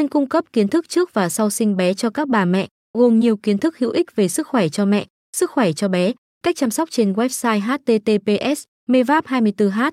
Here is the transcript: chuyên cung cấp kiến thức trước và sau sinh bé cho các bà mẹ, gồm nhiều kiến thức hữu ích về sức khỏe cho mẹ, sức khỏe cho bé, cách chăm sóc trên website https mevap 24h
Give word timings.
chuyên 0.00 0.08
cung 0.08 0.28
cấp 0.28 0.44
kiến 0.52 0.68
thức 0.68 0.88
trước 0.88 1.14
và 1.14 1.28
sau 1.28 1.50
sinh 1.50 1.76
bé 1.76 1.94
cho 1.94 2.10
các 2.10 2.28
bà 2.28 2.44
mẹ, 2.44 2.66
gồm 2.98 3.20
nhiều 3.20 3.36
kiến 3.36 3.58
thức 3.58 3.78
hữu 3.78 3.90
ích 3.90 4.16
về 4.16 4.28
sức 4.28 4.48
khỏe 4.48 4.68
cho 4.68 4.84
mẹ, 4.84 5.06
sức 5.36 5.50
khỏe 5.50 5.72
cho 5.72 5.88
bé, 5.88 6.12
cách 6.42 6.56
chăm 6.56 6.70
sóc 6.70 6.90
trên 6.90 7.12
website 7.12 7.60
https 7.60 8.62
mevap 8.88 9.26
24h 9.26 9.90